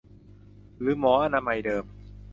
[0.79, 1.85] หรือหมออนามัยเดิม